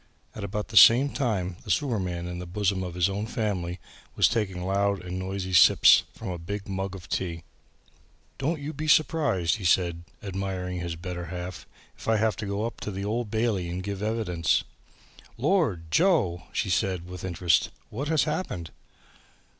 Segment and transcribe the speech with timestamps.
[0.33, 3.79] At about the same time the sewerman in the bosom of his own family
[4.15, 7.43] was taking loud and noisy sips from a big mug of tea.
[8.39, 12.47] "Don't you be surprised," he said to his admiring better half, "if I have to
[12.47, 14.63] go up to the Old Bailey to give evidence."
[15.37, 15.91] "Lord!
[15.91, 18.71] Joe!" she said with interest, "what has happened!"